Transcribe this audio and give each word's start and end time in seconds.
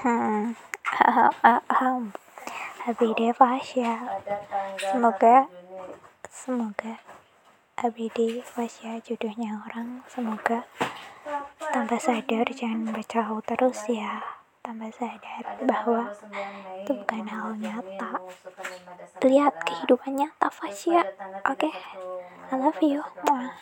hmm 0.00 0.54
ahem 1.42 2.14
ABD 2.88 3.20
Fasya 3.34 4.14
semoga 4.78 5.50
semoga 6.30 7.02
ABD 7.76 8.40
Fasya 8.46 9.02
jodohnya 9.02 9.60
orang 9.66 10.06
semoga 10.06 10.64
tambah 11.74 11.98
sadar 11.98 12.46
jangan 12.54 12.94
baca 12.94 13.26
terus 13.42 13.90
ya 13.90 14.22
tambah 14.62 14.94
sadar 14.94 15.44
bahwa 15.58 16.14
itu 16.80 16.94
bukan 16.94 17.26
hal 17.28 17.58
nyata 17.58 18.22
lihat 19.26 19.54
kehidupan 19.66 20.16
nyata 20.16 20.48
Fasya 20.48 21.02
oke 21.44 21.66
okay? 21.66 21.74
I 22.50 22.58
love 22.58 22.78
you 22.80 23.02
Mwah. 23.26 23.52